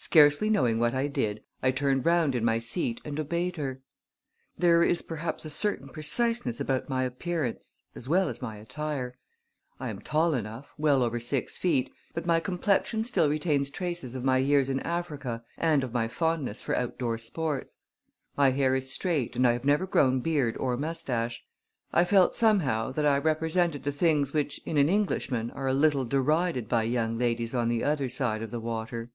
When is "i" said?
0.94-1.08, 1.60-1.72, 9.80-9.88, 19.48-19.52, 21.92-22.04, 23.04-23.18